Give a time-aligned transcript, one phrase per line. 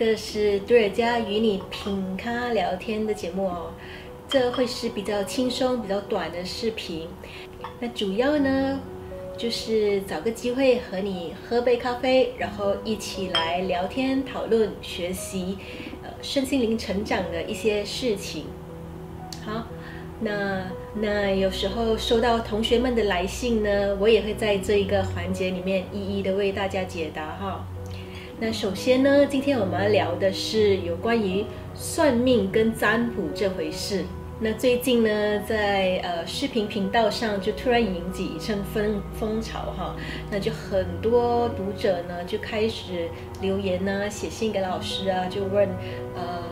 [0.00, 3.70] 个是对尔家与你品咖聊天的节目哦，
[4.26, 7.06] 这会是比较轻松、比较短的视频。
[7.78, 8.80] 那主要呢，
[9.36, 15.58] 就是找个机会和你喝杯咖啡，然后一起来聊天、讨论、学习，
[16.02, 18.46] 呃，身心灵成长的一些事情。
[19.44, 19.66] 好，
[20.18, 20.62] 那
[20.94, 27.66] 那有时候收到同学们的来信呢，我也会在这一个环节里面一一的为大家解答哈。
[28.42, 31.44] 那首先呢，今天我们要聊的是有关于
[31.74, 34.02] 算命跟占卜这回事。
[34.40, 39.94] 那最近呢，在呃视频频道上就突然引起一阵风风潮哈，
[40.30, 43.10] 那就很多读者呢就开始
[43.42, 45.68] 留言呐，写信给老师啊，就问
[46.14, 46.42] 呃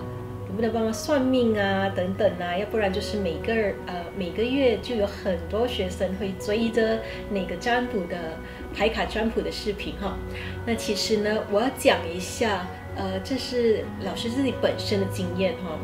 [0.47, 3.55] 能不能帮忙算命啊等等啊，要不然就是每个
[3.87, 6.99] 呃每个月就有很多学生会追着
[7.31, 8.37] 那个占卜的。
[8.75, 10.17] 牌卡占卜的视频哈，
[10.65, 15.79] 那其实呢，我要讲一下，呃，这是老师自己本身的经验哈，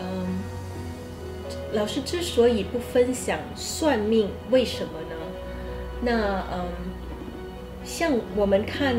[0.00, 0.26] 嗯，
[1.72, 5.16] 老师之所以不分享算命，为什么呢？
[6.02, 6.66] 那嗯，
[7.82, 8.94] 像我们看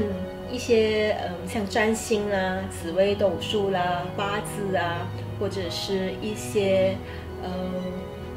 [0.49, 5.07] 一些嗯，像占星啦、紫微斗数啦、八字啊，
[5.39, 6.95] 或者是一些
[7.43, 7.51] 嗯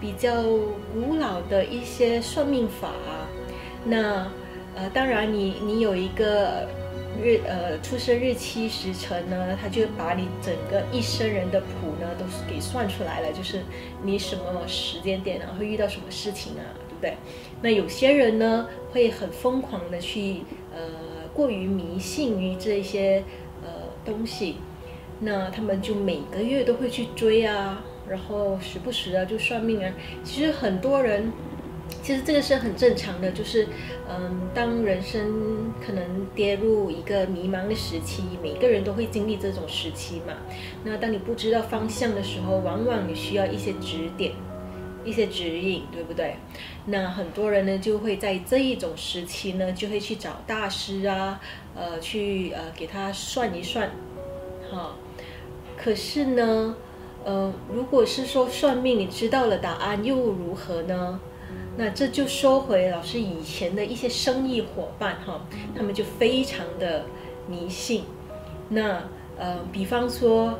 [0.00, 2.90] 比较古老的一些算命法，
[3.84, 4.26] 那。
[4.80, 6.66] 呃，当然，你你有一个
[7.22, 13.60] 日呃出生日期时辰呢，他就把你整个一生人的谱呢都是给算出来了，就是
[14.02, 17.14] 你什么时间点啊会遇到什么事情啊，对不对？
[17.60, 20.80] 那有些人呢会很疯狂的去呃
[21.34, 23.22] 过于迷信于这些
[23.62, 23.68] 呃
[24.02, 24.56] 东西，
[25.20, 29.92] 那他们就每个月都会去追啊，然后时不时啊就算命啊。
[30.24, 31.30] 其实很多人。
[32.02, 33.66] 其实这个是很正常的，就是，
[34.08, 40.34] 嗯，当人生可能跌入一个迷茫的时期，每个人都会经历这种时期嘛。
[40.82, 44.32] 那当你不知道方向的时候，往往你需要一些指点，
[45.04, 46.36] 一些指引，对不对？
[46.86, 51.40] 那很多人呢，就会在这一种时期呢，就会去找大师啊，
[51.76, 53.90] 呃，去呃给他算一算，
[54.72, 54.96] 哈。
[55.76, 56.74] 可是呢，
[57.24, 61.20] 呃，如果是说算命，你知道了答案又如何呢？
[61.76, 65.40] 那这就说回老师以前的一些生意伙伴哈，
[65.76, 67.04] 他们就非常的
[67.46, 68.04] 迷信。
[68.68, 69.02] 那
[69.38, 70.58] 呃，比方说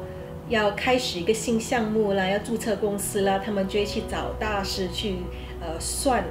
[0.49, 5.17] 要开始一个新项目啦，要注册公司啦，他们就会去找大师去
[5.61, 6.25] 呃算。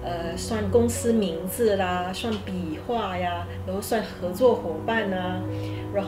[0.00, 5.42] 呃，算公司名字啦，算笔画呀，然后算合作伙伴啊，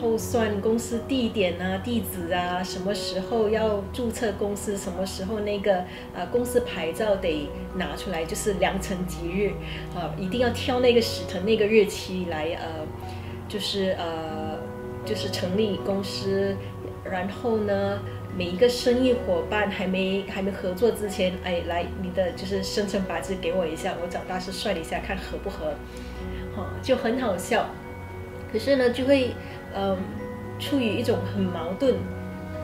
[0.00, 5.84] 后算公司地点啊、地址啊，什么时候要注册公司，什么时候那个
[6.15, 9.53] 呃公司牌照得拿出来，就是良辰吉日
[9.94, 12.87] 啊，一定要挑那个时辰、那个日期来呃，
[13.49, 14.59] 就是呃，
[15.05, 16.56] 就是成立公司，
[17.05, 17.99] 然后呢。
[18.32, 25.75] 每一个生意伙伴还没还没合作之前，哎，来你的就是生辰八字给我一下，我找大师算一下，看合不合，
[26.55, 27.67] 好就很好笑。
[28.53, 29.34] 可是呢，就会
[29.75, 29.97] 嗯，
[30.58, 31.94] 处于一种很矛盾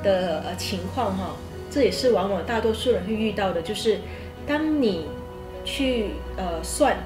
[0.03, 1.37] 的呃情况哈。
[1.71, 3.99] 这也是往往大多数人会遇到的，就是
[4.47, 5.07] 当你
[5.65, 6.97] 去呃算。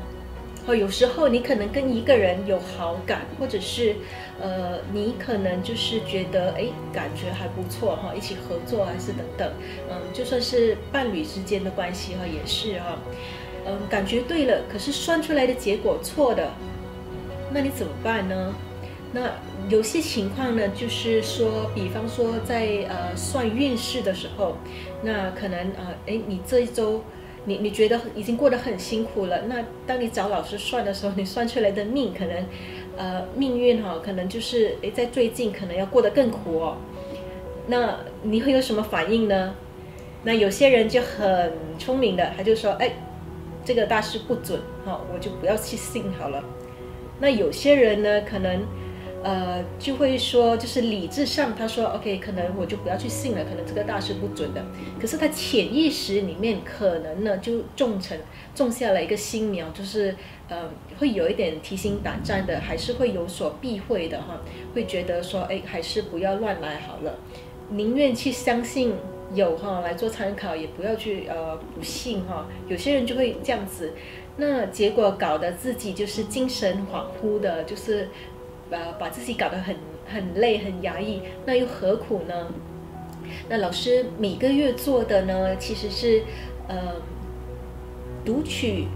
[0.67, 3.97] 哦，有时候你可能跟一个人有好感，或者是，
[4.39, 9.51] 呃，你可能就是觉得，哎，感觉还不错哈，一起合作还是等等，
[9.89, 12.99] 嗯，就算是伴侣之间的关系哈，也是哈，
[13.67, 16.51] 嗯，感觉对了，可是算出来的结果错的，
[17.51, 18.55] 那你怎么办呢？
[19.13, 19.31] 那
[19.69, 24.57] 有些情况呢，就是说，比方说在呃算运势的时候，
[25.03, 27.03] 那可能呃，哎，你这一周。
[27.47, 32.47] 你你觉得已经过得很辛苦了，那当你找老师算的时候，你算出来的命可能，
[32.99, 36.77] 呃，命运哈，可能就是诶，在最近可能要过得更苦哦。
[37.67, 39.55] 那你会有什么反应呢？
[40.23, 42.93] 那有些人就很聪明的，他就说，哎，
[43.65, 46.45] 这个大师不准哈，我就不要去信好了。
[47.19, 48.61] 那有些人呢，可能。
[49.23, 54.65] 呃，就会说，就是理智上，他说，OK，可能我就不要去信了，可能这个大师不准的。
[54.99, 58.17] 可是他潜意识里面可能呢，就种成
[58.55, 60.17] 种下了一个新苗，就是
[60.49, 64.41] 呃，会有一点提心胆战的，还是会有所避讳的哈，
[64.75, 67.19] 会觉得说，哎，还是不要乱来好了，
[67.69, 68.95] 宁愿去相信
[69.35, 72.47] 有哈来做参考，也不要去呃不信哈。
[72.69, 73.93] 有些人就会这样子，
[74.39, 78.09] 那结果搞得自己就是精神恍惚的，就是。
[78.71, 79.77] 呃，把自己搞得很
[80.07, 82.49] 很累、很压抑，那又何苦呢？
[83.49, 86.23] 那老师每个月做的呢，其实是
[86.69, 86.95] 呃，
[88.25, 88.87] 读取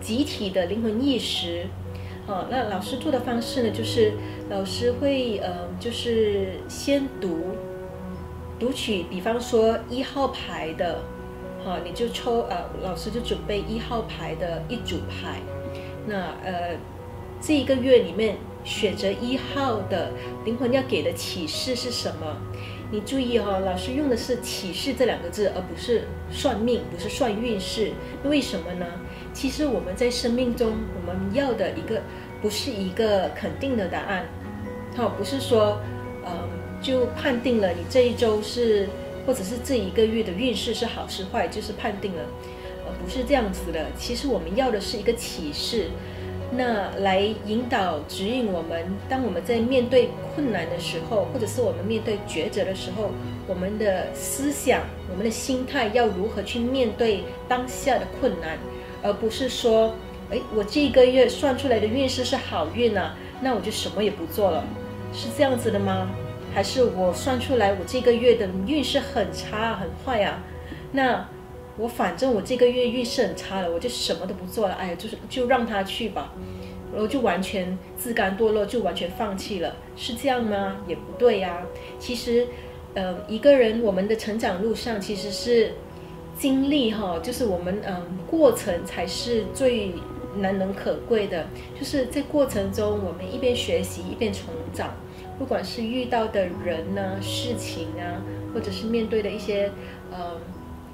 [0.00, 1.66] 集体的灵魂意识，
[2.26, 4.12] 哦，那老师做的方式呢，就是
[4.50, 7.56] 老师会呃，就是先读
[8.58, 11.00] 读取，比方说一号牌的，
[11.64, 15.40] 好，你就抽呃，老师就准备一号牌的一组牌，
[16.06, 16.76] 那呃，
[17.40, 20.10] 这一个月里面选择一号的
[20.44, 22.36] 灵魂要给的启示是什么？
[22.90, 27.92] 你注意哈，老师用的是启示这两个字，而不是算命，不是算运势。
[28.24, 28.86] 为什么呢？
[29.32, 32.00] 其实我们在生命中，我们要的一个
[32.40, 34.26] 不是一个肯定的答案，
[34.96, 35.80] 好，不是说，
[36.24, 36.48] 嗯，
[36.80, 38.88] 就判定了你这一周是，
[39.26, 42.22] 或者是这一个月的运势是好是坏，就是判定了，
[42.86, 43.86] 呃，不是这样子的。
[43.98, 45.88] 其实我们要的是一个启示。
[46.50, 53.10] 那来引导指引我们，当我们在面对困难的时候，或者是我们面对抉择的时候，
[53.48, 58.56] 我们的思想、我们的心态要如何去面对当下的困难，
[59.02, 59.94] 而不是说，
[60.30, 64.64] 哎，我这个月算出来的运势是好运啊，那我就什么也不做了，
[65.12, 66.08] 是这样子的吗？
[66.54, 70.40] 还是我算出来我这个月的运势很差很坏啊？
[70.92, 71.26] 那？
[71.76, 74.74] 我反正我这个月运势很差了，我就什么都不做了。
[74.74, 76.32] 哎呀，就是就让他去吧，
[76.92, 80.76] 然后就完全自甘堕落，就完全放弃了，是这样吗？
[80.86, 81.66] 也不对呀。
[81.98, 82.46] 其实，
[82.94, 85.72] 呃，一个人我们的成长路上其实是
[86.38, 89.94] 经历哈，就是我们嗯过程才是最
[90.38, 91.48] 难能可贵的。
[91.76, 94.94] 就是在过程中，我们一边学习一边成长，
[95.40, 98.22] 不管是遇到的人呢、事情啊，
[98.54, 99.72] 或者是面对的一些
[100.12, 100.36] 呃。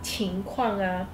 [0.02, 1.08] 情况啊，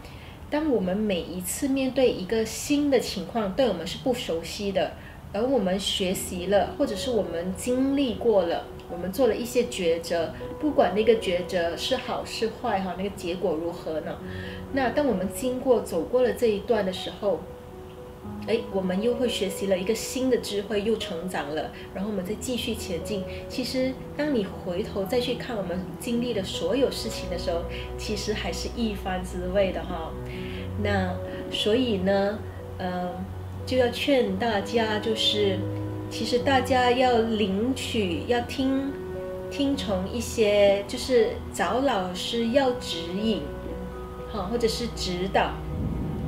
[0.50, 4.92] 当我们每一次面对一个新的情况，对我们是不熟悉的，
[5.32, 14.16] 而我们学习了，或者是我们经历过了，我们做了一些抉择，不管那个抉择是好是坏哈，那个结果如何呢？
[14.72, 17.40] 那当我们经过走过了这一段的时候。
[18.46, 23.24] 哎，我们又会学习了一个新的智慧，又成长了，然后我们再继续前进。
[23.48, 27.62] 其实，当你回头再去看我们经历的所有事情的时候，
[27.98, 30.12] 其实还是一番滋味的哈。
[30.80, 31.12] 那
[31.50, 32.38] 所以呢，
[32.78, 33.10] 呃，
[33.66, 35.58] 就要劝大家，就是
[36.08, 38.92] 其实大家要领取，要听
[39.50, 43.42] 听从一些，就是找老师要指引，
[44.28, 45.50] 好，或者是指导。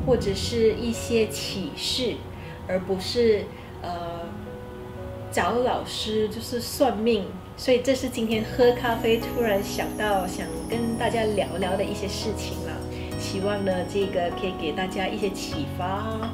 [0.08, 2.14] 或者是一些启示，
[2.66, 3.44] 而不是
[3.82, 4.26] 呃
[5.30, 7.26] 找老师就是算命，
[7.58, 12.72] 所以这是今天喝咖啡突然想到想跟大家聊聊的一些事情了。
[13.20, 16.32] 希望呢这个可以给大家一些启发。